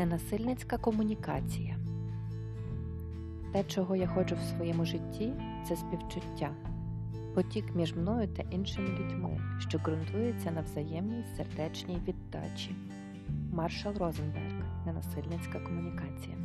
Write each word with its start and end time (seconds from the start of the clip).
Ненасильницька 0.00 0.78
комунікація. 0.78 1.76
Те, 3.52 3.64
чого 3.64 3.96
я 3.96 4.06
хочу 4.06 4.34
в 4.34 4.56
своєму 4.56 4.84
житті, 4.84 5.32
це 5.68 5.76
співчуття, 5.76 6.50
потік 7.34 7.64
між 7.74 7.96
мною 7.96 8.28
та 8.28 8.42
іншими 8.50 8.88
людьми, 8.88 9.40
що 9.58 9.78
ґрунтується 9.78 10.50
на 10.50 10.60
взаємній 10.60 11.24
сердечній 11.36 11.98
віддачі. 12.08 12.74
Маршал 13.52 13.92
Розенберг. 13.98 14.52
Ненасильницька 14.86 15.60
комунікація. 15.60 16.36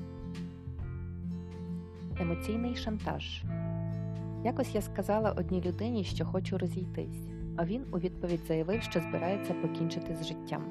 Емоційний 2.20 2.76
шантаж. 2.76 3.44
Якось 4.45 4.76
я 4.76 4.81
сказала 4.81 5.31
одній 5.31 5.62
людині, 5.62 6.03
що 6.03 6.26
хочу 6.26 6.58
розійтись, 6.58 7.27
а 7.55 7.66
він 7.66 7.85
у 7.91 7.99
відповідь 7.99 8.45
заявив, 8.48 8.81
що 8.81 8.99
збирається 8.99 9.53
покінчити 9.53 10.16
з 10.16 10.27
життям. 10.27 10.63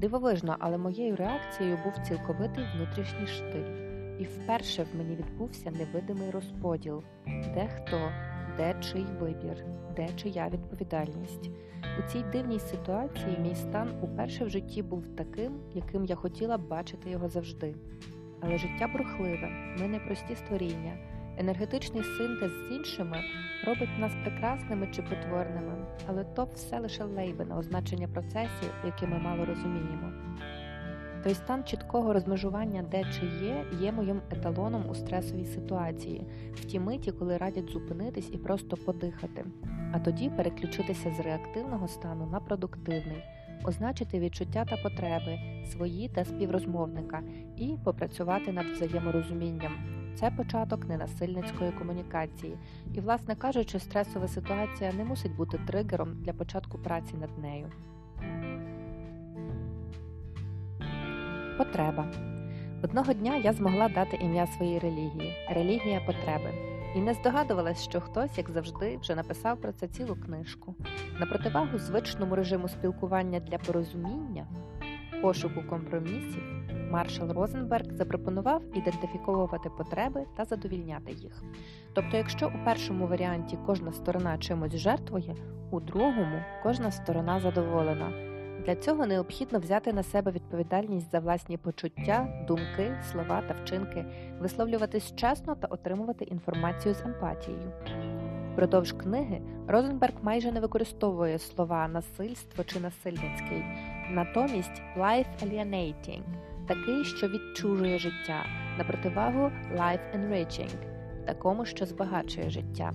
Дивовижно, 0.00 0.56
але 0.58 0.78
моєю 0.78 1.16
реакцією 1.16 1.78
був 1.84 2.06
цілковитий 2.06 2.64
внутрішній 2.74 3.26
штиль, 3.26 3.90
і 4.18 4.24
вперше 4.24 4.82
в 4.82 4.96
мені 4.96 5.16
відбувся 5.16 5.70
невидимий 5.70 6.30
розподіл 6.30 7.02
де 7.54 7.68
хто, 7.68 8.12
де 8.56 8.74
чий 8.80 9.06
вибір, 9.20 9.64
де 9.96 10.08
чия 10.08 10.48
відповідальність. 10.48 11.50
У 11.98 12.08
цій 12.08 12.22
дивній 12.32 12.58
ситуації 12.58 13.38
мій 13.38 13.54
стан 13.54 13.98
уперше 14.02 14.44
в 14.44 14.50
житті 14.50 14.82
був 14.82 15.04
таким, 15.16 15.52
яким 15.74 16.04
я 16.04 16.16
хотіла 16.16 16.58
б 16.58 16.68
бачити 16.68 17.10
його 17.10 17.28
завжди. 17.28 17.74
Але 18.40 18.58
життя 18.58 18.90
брухливе, 18.94 19.48
ми 19.80 19.88
не 19.88 19.98
прості 19.98 20.36
створіння. 20.36 20.98
Енергетичний 21.40 22.02
синтез 22.02 22.50
з 22.52 22.72
іншими 22.72 23.16
робить 23.66 23.98
нас 23.98 24.12
прекрасними 24.22 24.88
чи 24.92 25.02
потворними, 25.02 25.86
але 26.06 26.24
то 26.24 26.48
все 26.54 26.78
лише 26.78 27.04
лейби 27.04 27.44
на 27.44 27.58
означення 27.58 28.08
процесів, 28.08 28.70
які 28.84 29.06
ми 29.06 29.18
мало 29.18 29.44
розуміємо. 29.44 30.12
Той 31.24 31.34
стан 31.34 31.64
чіткого 31.64 32.12
розмежування 32.12 32.84
де 32.90 33.04
чи 33.04 33.26
є, 33.26 33.64
є 33.80 33.92
моїм 33.92 34.20
еталоном 34.30 34.90
у 34.90 34.94
стресовій 34.94 35.46
ситуації, 35.46 36.26
в 36.54 36.64
ті 36.64 36.80
миті, 36.80 37.12
коли 37.12 37.36
радять 37.36 37.70
зупинитись 37.70 38.30
і 38.32 38.38
просто 38.38 38.76
подихати, 38.76 39.44
а 39.92 39.98
тоді 39.98 40.30
переключитися 40.30 41.10
з 41.10 41.20
реактивного 41.20 41.88
стану 41.88 42.26
на 42.26 42.40
продуктивний, 42.40 43.22
означити 43.64 44.20
відчуття 44.20 44.64
та 44.70 44.76
потреби, 44.76 45.38
свої 45.66 46.08
та 46.08 46.24
співрозмовника, 46.24 47.22
і 47.56 47.76
попрацювати 47.84 48.52
над 48.52 48.66
взаєморозумінням. 48.66 49.99
Це 50.14 50.30
початок 50.30 50.88
ненасильницької 50.88 51.72
комунікації, 51.72 52.58
і, 52.94 53.00
власне 53.00 53.34
кажучи, 53.34 53.78
стресова 53.78 54.28
ситуація 54.28 54.92
не 54.92 55.04
мусить 55.04 55.36
бути 55.36 55.60
тригером 55.66 56.22
для 56.22 56.32
початку 56.32 56.78
праці 56.78 57.14
над 57.20 57.38
нею. 57.38 57.66
Потреба. 61.58 62.12
Одного 62.82 63.12
дня 63.12 63.36
я 63.36 63.52
змогла 63.52 63.88
дати 63.88 64.16
ім'я 64.16 64.46
своїй 64.46 64.78
релігії 64.78 65.34
релігія 65.50 66.00
потреби. 66.00 66.54
І 66.96 67.00
не 67.00 67.14
здогадувалась, 67.14 67.82
що 67.82 68.00
хтось, 68.00 68.38
як 68.38 68.50
завжди, 68.50 68.96
вже 68.96 69.14
написав 69.14 69.60
про 69.60 69.72
це 69.72 69.88
цілу 69.88 70.16
книжку. 70.16 70.74
На 71.20 71.26
противагу 71.26 71.78
звичному 71.78 72.34
режиму 72.34 72.68
спілкування 72.68 73.40
для 73.40 73.58
порозуміння, 73.58 74.46
пошуку 75.22 75.62
компромісів, 75.70 76.42
маршал 76.90 77.32
Розенберг 77.32 77.92
запропонував 77.92 78.62
ідентифіковувати 78.74 79.70
потреби 79.70 80.26
та 80.36 80.44
задовільняти 80.44 81.12
їх. 81.12 81.42
Тобто, 81.92 82.16
якщо 82.16 82.48
у 82.48 82.64
першому 82.64 83.06
варіанті 83.06 83.58
кожна 83.66 83.92
сторона 83.92 84.38
чимось 84.38 84.76
жертвує, 84.76 85.36
у 85.70 85.80
другому 85.80 86.42
кожна 86.62 86.90
сторона 86.90 87.40
задоволена. 87.40 88.12
Для 88.66 88.76
цього 88.76 89.06
необхідно 89.06 89.58
взяти 89.58 89.92
на 89.92 90.02
себе 90.02 90.30
відповідальність 90.30 91.10
за 91.10 91.18
власні 91.18 91.56
почуття, 91.56 92.44
думки, 92.48 92.94
слова 93.12 93.42
та 93.48 93.54
вчинки, 93.54 94.04
висловлюватись 94.40 95.16
чесно 95.16 95.54
та 95.54 95.66
отримувати 95.66 96.24
інформацію 96.24 96.94
з 96.94 97.00
емпатією. 97.00 97.72
Впродовж 98.52 98.92
книги 98.92 99.40
Розенберг 99.68 100.14
майже 100.22 100.52
не 100.52 100.60
використовує 100.60 101.38
слова 101.38 101.88
насильство 101.88 102.64
чи 102.64 102.80
насильницький, 102.80 103.64
натомість 104.10 104.82
life 104.96 105.26
alienating– 105.42 106.22
такий, 106.70 107.04
що 107.04 107.28
відчужує 107.28 107.98
життя, 107.98 108.44
на 108.78 108.84
противагу 108.84 109.52
life 109.76 110.00
enriching– 110.16 110.70
такому, 111.26 111.64
що 111.64 111.86
збагачує 111.86 112.50
життя. 112.50 112.92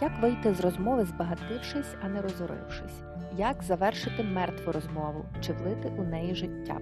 Як 0.00 0.22
вийти 0.22 0.54
з 0.54 0.60
розмови, 0.60 1.04
збагатившись, 1.04 1.94
а 2.02 2.08
не 2.08 2.22
розорившись? 2.22 3.02
Як 3.36 3.62
завершити 3.62 4.22
мертву 4.22 4.72
розмову 4.72 5.24
чи 5.40 5.52
влити 5.52 5.92
у 5.98 6.02
неї 6.02 6.34
життя? 6.34 6.78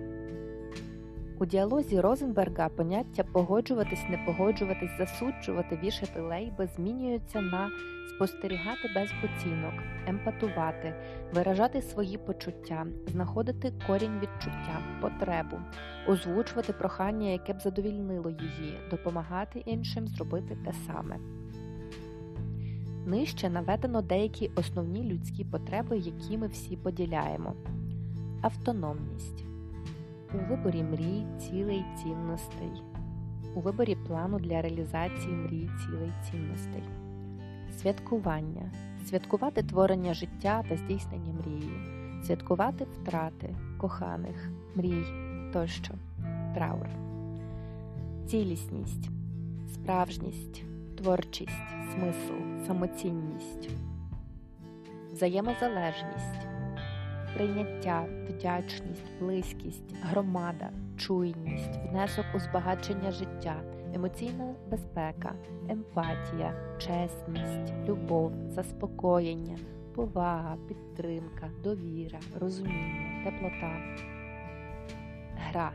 У 1.40 1.46
діалозі 1.46 2.00
Розенберга 2.00 2.68
поняття 2.68 3.24
погоджуватись, 3.24 4.08
не 4.10 4.18
погоджуватись, 4.26 4.98
засуджувати, 4.98 5.78
вішати 5.82 6.20
лейби 6.20 6.68
змінюються 6.76 7.40
на 7.40 7.70
спостерігати 8.08 8.90
без 8.94 9.10
оцінок, 9.24 9.72
емпатувати, 10.06 10.94
виражати 11.34 11.82
свої 11.82 12.18
почуття, 12.18 12.86
знаходити 13.06 13.72
корінь 13.86 14.20
відчуття, 14.20 14.80
потребу, 15.00 15.56
озвучувати 16.08 16.72
прохання, 16.72 17.28
яке 17.28 17.52
б 17.52 17.60
задовільнило 17.60 18.30
її, 18.30 18.78
допомагати 18.90 19.58
іншим 19.58 20.08
зробити 20.08 20.58
те 20.64 20.72
саме. 20.86 21.16
Нижче 23.06 23.50
наведено 23.50 24.02
деякі 24.02 24.50
основні 24.56 25.04
людські 25.04 25.44
потреби, 25.44 25.98
які 25.98 26.38
ми 26.38 26.46
всі 26.46 26.76
поділяємо. 26.76 27.54
Автономність 28.42 29.47
у 30.34 30.50
виборі 30.50 30.82
мрій, 30.82 31.26
цілей, 31.38 31.84
цінностей, 32.02 32.82
у 33.54 33.60
виборі 33.60 33.96
плану 34.06 34.38
для 34.38 34.62
реалізації 34.62 35.32
мрій, 35.34 35.70
цілей, 35.84 36.12
цінностей, 36.30 36.82
святкування, 37.78 38.70
святкувати 39.06 39.62
творення 39.62 40.14
життя 40.14 40.64
та 40.68 40.76
здійснення 40.76 41.32
мрії, 41.32 41.72
святкувати 42.24 42.84
втрати, 42.84 43.56
коханих, 43.78 44.50
мрій 44.74 45.04
тощо, 45.52 45.94
траур, 46.54 46.88
цілісність, 48.26 49.10
справжність. 49.74 50.64
Творчість, 50.98 51.50
смисл, 51.94 52.64
самоцінність, 52.66 53.70
взаємозалежність, 55.12 56.46
прийняття, 57.38 58.04
вдячність, 58.28 59.04
близькість, 59.20 59.94
громада, 60.02 60.70
чуйність, 60.96 61.80
внесок 61.90 62.24
у 62.34 62.38
збагачення 62.38 63.10
життя, 63.10 63.56
емоційна 63.94 64.54
безпека, 64.70 65.32
емпатія, 65.68 66.54
чесність, 66.78 67.74
любов, 67.88 68.32
заспокоєння, 68.48 69.58
повага, 69.94 70.56
підтримка, 70.68 71.50
довіра, 71.64 72.18
розуміння, 72.40 73.24
теплота, 73.24 73.72
гра, 75.36 75.72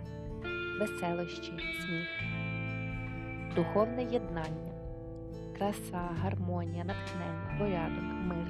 веселощі, 0.79 1.53
сміх, 1.85 2.07
духовне 3.55 4.03
єднання 4.03 4.73
краса, 5.57 6.09
гармонія, 6.21 6.83
натхнення, 6.83 7.55
порядок, 7.59 8.03
мир, 8.23 8.47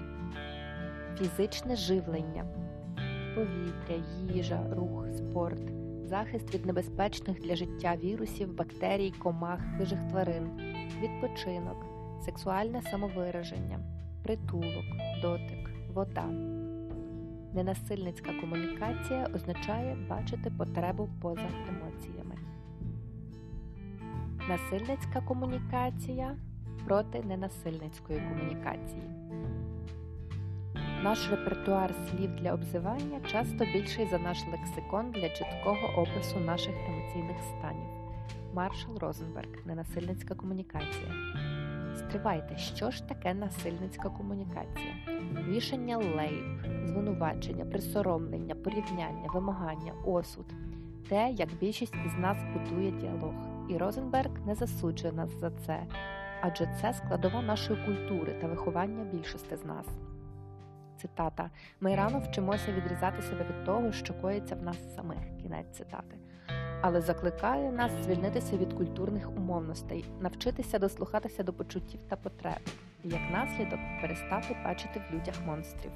фізичне 1.18 1.76
живлення, 1.76 2.46
повітря, 3.36 4.04
їжа, 4.34 4.64
рух, 4.76 5.06
спорт, 5.18 5.62
захист 6.06 6.54
від 6.54 6.66
небезпечних 6.66 7.42
для 7.42 7.56
життя 7.56 7.96
вірусів, 8.04 8.56
бактерій, 8.56 9.14
комах, 9.20 9.60
хижих 9.78 10.00
тварин, 10.10 10.50
відпочинок, 11.02 11.86
сексуальне 12.26 12.82
самовираження, 12.82 13.80
притулок, 14.24 14.86
дотик, 15.22 15.70
вода. 15.94 16.26
Ненасильницька 17.54 18.34
комунікація 18.42 19.28
означає 19.36 19.98
бачити 20.10 20.52
потребу 20.58 21.10
поза 21.22 21.50
емоціями. 21.70 22.36
Насильницька 24.50 25.22
комунікація 25.22 26.36
проти 26.86 27.24
ненасильницької 27.24 28.20
комунікації. 28.20 29.04
Наш 31.04 31.30
репертуар 31.32 31.94
слів 32.10 32.36
для 32.36 32.54
обзивання 32.54 33.20
часто 33.32 33.66
більший 33.66 34.08
за 34.08 34.20
наш 34.20 34.38
лексикон 34.52 35.12
для 35.12 35.30
чіткого 35.30 36.02
опису 36.02 36.40
наших 36.40 36.74
емоційних 36.88 37.38
станів. 37.44 37.88
Маршал 38.54 38.98
Розенберг 38.98 39.50
Ненасильницька 39.66 40.36
комунікація. 40.36 41.14
Стривайте, 41.98 42.58
що 42.58 42.92
ж 42.92 43.08
таке 43.08 43.34
насильницька 43.34 44.10
комунікація? 44.10 44.94
Вішання 45.48 45.98
лейб, 45.98 46.46
звинувачення, 46.86 47.66
присоромлення, 47.66 48.56
порівняння, 48.56 49.30
вимагання, 49.34 49.94
осуд 50.06 50.46
те, 51.10 51.30
як 51.30 51.50
більшість 51.60 51.96
із 52.06 52.14
нас 52.18 52.38
будує 52.54 52.92
діалог. 52.92 53.34
І 53.70 53.78
Розенберг 53.78 54.32
не 54.46 54.56
засуджує 54.56 55.14
нас 55.14 55.40
за 55.40 55.52
це, 55.52 55.84
адже 56.42 56.78
це 56.82 56.94
складова 56.94 57.42
нашої 57.42 57.86
культури 57.86 58.36
та 58.42 58.48
виховання 58.48 59.04
більшості 59.04 59.56
з 59.56 59.66
нас. 59.66 59.86
Цитата 61.04 61.50
Ми 61.82 61.96
рано 61.96 62.20
вчимося 62.20 62.72
відрізати 62.72 63.22
себе 63.22 63.46
від 63.50 63.66
того, 63.66 63.92
що 63.92 64.14
коїться 64.14 64.56
в 64.56 64.64
нас 64.64 64.96
самих. 64.96 65.20
Кінець 65.42 65.78
цитати. 65.78 66.18
але 66.82 67.02
закликає 67.02 67.72
нас 67.72 67.92
звільнитися 68.04 68.58
від 68.58 68.74
культурних 68.74 69.32
умовностей, 69.32 70.06
навчитися 70.22 70.80
дослухатися 70.80 71.44
до 71.44 71.54
почуттів 71.54 72.04
та 72.10 72.16
потреб, 72.16 72.60
і 73.04 73.10
як 73.10 73.22
наслідок 73.32 73.80
перестати 74.02 74.56
бачити 74.66 75.02
в 75.10 75.14
людях 75.14 75.36
монстрів. 75.46 75.92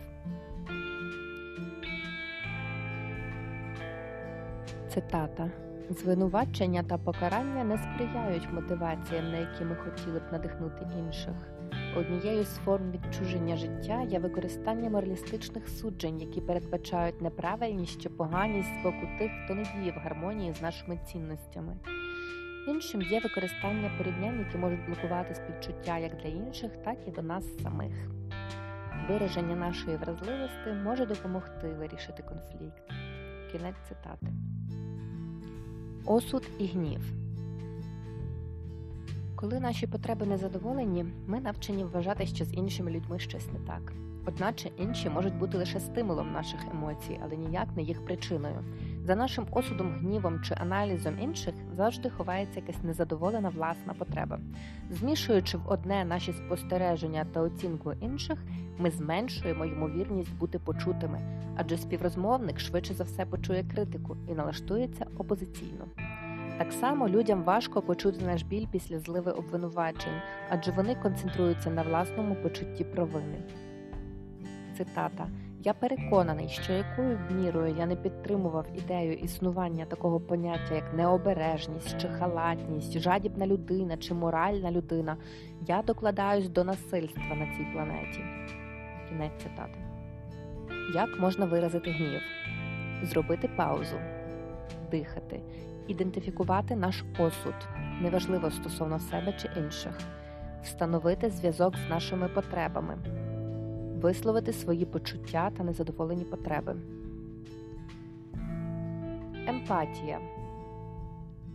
Цитата 4.89 5.51
Звинувачення 5.89 6.83
та 6.83 6.97
покарання 6.97 7.63
не 7.63 7.77
сприяють 7.77 8.53
мотиваціям, 8.53 9.31
на 9.31 9.37
які 9.37 9.65
ми 9.65 9.75
хотіли 9.75 10.19
б 10.19 10.23
надихнути 10.31 10.87
інших. 10.99 11.33
Однією 11.97 12.43
з 12.43 12.55
форм 12.55 12.91
відчуження 12.91 13.57
життя 13.57 14.01
є 14.01 14.19
використання 14.19 14.89
моралістичних 14.89 15.69
суджень, 15.69 16.21
які 16.21 16.41
передбачають 16.41 17.21
неправильність 17.21 18.01
чи 18.01 18.09
поганість 18.09 18.69
з 18.79 18.83
боку 18.83 19.07
тих, 19.19 19.31
хто 19.43 19.55
не 19.55 19.63
діє 19.63 19.91
в 19.91 19.99
гармонії 20.03 20.53
з 20.53 20.61
нашими 20.61 20.99
цінностями. 21.11 21.77
Іншим 22.67 23.01
є 23.01 23.19
використання 23.19 23.91
порівнянь, 23.97 24.39
які 24.39 24.57
можуть 24.57 24.85
блокувати 24.85 25.35
співчуття 25.35 25.97
як 25.97 26.11
для 26.17 26.29
інших, 26.29 26.71
так 26.85 26.97
і 27.07 27.11
до 27.11 27.21
нас 27.21 27.61
самих. 27.61 27.93
Вираження 29.09 29.55
нашої 29.55 29.97
вразливості 29.97 30.69
може 30.83 31.05
допомогти 31.05 31.67
вирішити 31.67 32.23
конфлікт. 32.23 32.83
Кінець 33.51 33.75
цитати. 33.89 34.27
Осуд 36.09 36.43
і 36.59 36.67
гнів. 36.67 37.01
Коли 39.35 39.59
наші 39.59 39.87
потреби 39.87 40.25
не 40.25 40.37
задоволені, 40.37 41.05
ми 41.27 41.39
навчені 41.39 41.83
вважати, 41.83 42.25
що 42.25 42.45
з 42.45 42.53
іншими 42.53 42.91
людьми 42.91 43.19
щось 43.19 43.47
не 43.53 43.59
так. 43.59 43.93
Одначе 44.25 44.69
інші 44.77 45.09
можуть 45.09 45.37
бути 45.37 45.57
лише 45.57 45.79
стимулом 45.79 46.31
наших 46.31 46.59
емоцій, 46.71 47.19
але 47.23 47.37
ніяк 47.37 47.67
не 47.75 47.81
їх 47.81 48.05
причиною. 48.05 48.63
За 49.03 49.15
нашим 49.15 49.47
осудом, 49.51 49.91
гнівом 49.99 50.41
чи 50.41 50.53
аналізом 50.53 51.19
інших 51.19 51.53
завжди 51.75 52.09
ховається 52.09 52.59
якась 52.59 52.83
незадоволена 52.83 53.49
власна 53.49 53.93
потреба. 53.93 54.39
Змішуючи 54.89 55.57
в 55.57 55.61
одне 55.67 56.05
наші 56.05 56.33
спостереження 56.33 57.25
та 57.33 57.41
оцінку 57.41 57.93
інших, 57.93 58.43
ми 58.79 58.91
зменшуємо 58.91 59.65
ймовірність 59.65 60.37
бути 60.37 60.59
почутими, 60.59 61.21
адже 61.55 61.77
співрозмовник 61.77 62.59
швидше 62.59 62.93
за 62.93 63.03
все 63.03 63.25
почує 63.25 63.63
критику 63.63 64.17
і 64.27 64.33
налаштується 64.33 65.05
опозиційно. 65.17 65.85
Так 66.57 66.73
само 66.73 67.09
людям 67.09 67.43
важко 67.43 67.81
почути 67.81 68.25
наш 68.25 68.43
біль 68.43 68.67
після 68.71 68.99
зливи 68.99 69.31
обвинувачень, 69.31 70.21
адже 70.49 70.71
вони 70.71 70.95
концентруються 70.95 71.69
на 71.69 71.83
власному 71.83 72.35
почутті 72.35 72.83
провини. 72.83 73.43
Цитата 74.77 75.27
Я 75.63 75.73
переконаний, 75.73 76.49
що 76.49 76.73
якою 76.73 77.17
б 77.17 77.31
мірою 77.31 77.75
я 77.77 77.85
не 77.85 77.95
підтримував 77.95 78.65
ідею 78.75 79.13
існування 79.13 79.85
такого 79.85 80.19
поняття, 80.19 80.75
як 80.75 80.93
необережність 80.93 81.97
чи 82.01 82.07
халатність, 82.07 82.99
жадібна 82.99 83.47
людина 83.47 83.97
чи 83.97 84.13
моральна 84.13 84.71
людина, 84.71 85.17
я 85.67 85.81
докладаюсь 85.81 86.49
до 86.49 86.63
насильства 86.63 87.35
на 87.35 87.57
цій 87.57 87.67
планеті. 87.73 88.19
Кінець 89.09 89.43
цитати. 89.43 89.79
Як 90.95 91.19
можна 91.19 91.45
виразити 91.45 91.91
гнів? 91.91 92.21
Зробити 93.03 93.49
паузу, 93.55 93.95
дихати, 94.91 95.41
ідентифікувати 95.87 96.75
наш 96.75 97.03
осуд, 97.19 97.55
неважливо 98.01 98.51
стосовно 98.51 98.99
себе 98.99 99.33
чи 99.33 99.49
інших, 99.59 99.99
встановити 100.63 101.29
зв'язок 101.29 101.73
з 101.87 101.89
нашими 101.89 102.27
потребами, 102.27 102.97
висловити 104.01 104.53
свої 104.53 104.85
почуття 104.85 105.51
та 105.57 105.63
незадоволені 105.63 106.25
потреби. 106.25 106.75
Емпатія. 109.47 110.19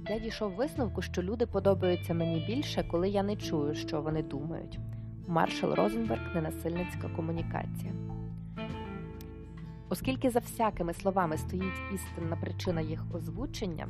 Я 0.09 0.19
дійшов 0.19 0.53
висновку, 0.53 1.03
що 1.03 1.23
люди 1.23 1.47
подобаються 1.47 2.15
мені 2.15 2.45
більше, 2.47 2.89
коли 2.91 3.09
я 3.09 3.23
не 3.23 3.37
чую, 3.37 3.75
що 3.75 4.03
вони 4.03 4.23
думають. 4.23 4.79
Маршал 5.27 5.75
Розенберг 5.75 6.35
Ненасильницька 6.35 7.09
комунікація. 7.17 7.93
Оскільки 9.89 10.31
за 10.31 10.39
всякими 10.39 10.95
словами 10.95 11.39
стоїть 11.39 11.83
істинна 11.95 12.37
причина 12.37 12.81
їх 12.81 13.05
озвучення, 13.15 13.89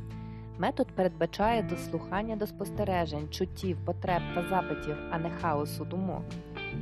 метод 0.59 0.87
передбачає 0.95 1.63
дослухання 1.63 2.35
до 2.35 2.47
спостережень, 2.47 3.29
чуттів, 3.29 3.77
потреб 3.85 4.21
та 4.35 4.43
запитів, 4.49 4.95
а 5.11 5.19
не 5.19 5.29
хаосу 5.29 5.85
думок. 5.85 6.23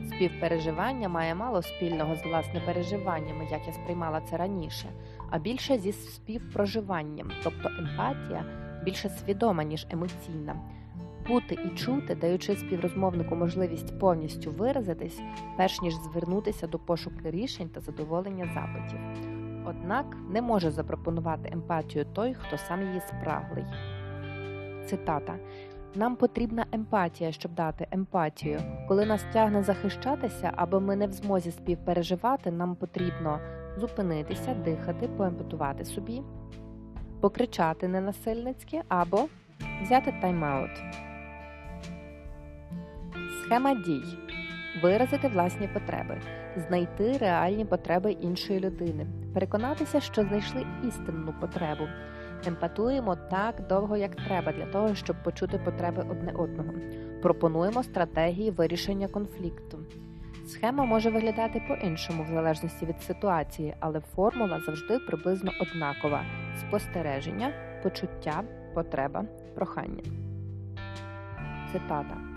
Співпереживання 0.07 1.09
має 1.09 1.35
мало 1.35 1.61
спільного 1.61 2.15
з 2.15 2.23
власне 2.23 2.61
переживаннями, 2.65 3.47
як 3.51 3.67
я 3.67 3.73
сприймала 3.73 4.21
це 4.21 4.37
раніше, 4.37 4.89
а 5.29 5.39
більше 5.39 5.77
зі 5.77 5.91
співпроживанням, 5.91 7.31
тобто 7.43 7.69
емпатія 7.69 8.45
більше 8.83 9.09
свідома, 9.09 9.63
ніж 9.63 9.87
емоційна. 9.89 10.55
Бути 11.31 11.57
і 11.65 11.69
чути, 11.69 12.15
даючи 12.15 12.55
співрозмовнику 12.55 13.35
можливість 13.35 13.99
повністю 13.99 14.51
виразитись, 14.51 15.21
перш 15.57 15.81
ніж 15.81 15.93
звернутися 15.93 16.67
до 16.67 16.79
пошуку 16.79 17.17
рішень 17.23 17.69
та 17.69 17.79
задоволення 17.79 18.49
запитів. 18.53 18.99
Однак 19.65 20.17
не 20.29 20.41
може 20.41 20.71
запропонувати 20.71 21.49
емпатію 21.53 22.05
той, 22.13 22.33
хто 22.33 22.57
сам 22.57 22.81
її 22.81 23.01
спраглий. 23.01 23.65
Цитата 24.85 25.35
нам 25.95 26.15
потрібна 26.15 26.65
емпатія, 26.71 27.31
щоб 27.31 27.53
дати 27.53 27.87
емпатію. 27.91 28.61
Коли 28.87 29.05
нас 29.05 29.25
тягне 29.33 29.63
захищатися, 29.63 30.51
або 30.55 30.79
ми 30.79 30.95
не 30.95 31.07
в 31.07 31.11
змозі 31.11 31.51
співпереживати, 31.51 32.51
нам 32.51 32.75
потрібно 32.75 33.39
зупинитися, 33.77 34.53
дихати, 34.53 35.07
поемпатувати 35.07 35.85
собі, 35.85 36.21
покричати 37.21 37.87
ненасильницьки 37.87 38.81
або 38.87 39.27
взяти 39.81 40.13
тайм-аут. 40.23 41.10
Схема 43.51 43.73
дій. 43.73 44.03
Виразити 44.81 45.27
власні 45.27 45.67
потреби, 45.67 46.21
знайти 46.67 47.17
реальні 47.17 47.65
потреби 47.65 48.11
іншої 48.11 48.59
людини, 48.59 49.07
переконатися, 49.33 49.99
що 49.99 50.23
знайшли 50.23 50.65
істинну 50.87 51.33
потребу. 51.41 51.83
Емпатуємо 52.45 53.15
так 53.15 53.67
довго, 53.67 53.97
як 53.97 54.15
треба, 54.15 54.51
для 54.51 54.65
того, 54.65 54.95
щоб 54.95 55.23
почути 55.23 55.57
потреби 55.57 56.05
одне 56.09 56.31
одного. 56.31 56.73
Пропонуємо 57.21 57.83
стратегії 57.83 58.51
вирішення 58.51 59.07
конфлікту. 59.07 59.79
Схема 60.47 60.85
може 60.85 61.09
виглядати 61.09 61.63
по-іншому, 61.67 62.23
в 62.23 62.33
залежності 62.33 62.85
від 62.85 63.01
ситуації, 63.01 63.75
але 63.79 63.99
формула 63.99 64.61
завжди 64.65 64.99
приблизно 64.99 65.51
однакова: 65.61 66.23
спостереження, 66.59 67.53
почуття, 67.83 68.43
потреба, 68.73 69.25
прохання. 69.55 70.03
Цитата. 71.71 72.30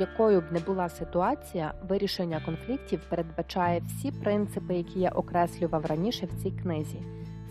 Якою 0.00 0.40
б 0.40 0.44
не 0.52 0.60
була 0.60 0.88
ситуація, 0.88 1.74
вирішення 1.88 2.40
конфліктів 2.44 3.00
передбачає 3.08 3.82
всі 3.86 4.10
принципи, 4.10 4.74
які 4.74 5.00
я 5.00 5.10
окреслював 5.10 5.86
раніше 5.86 6.26
в 6.26 6.42
цій 6.42 6.50
книзі: 6.50 7.02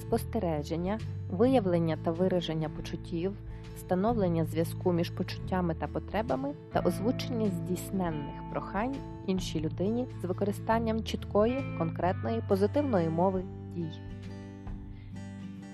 спостереження, 0.01 0.99
виявлення 1.31 1.97
та 2.03 2.11
вираження 2.11 2.69
почуттів, 2.69 3.33
встановлення 3.75 4.45
зв'язку 4.45 4.93
між 4.93 5.09
почуттями 5.09 5.75
та 5.75 5.87
потребами 5.87 6.53
та 6.73 6.79
озвучення 6.79 7.49
здійсненних 7.49 8.35
прохань 8.51 8.95
іншій 9.27 9.59
людині 9.59 10.07
з 10.21 10.25
використанням 10.25 11.03
чіткої, 11.03 11.63
конкретної, 11.77 12.43
позитивної 12.47 13.09
мови 13.09 13.43
дій. 13.75 13.91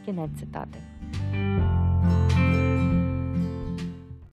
Кінець 0.06 0.40
цитати. 0.40 0.80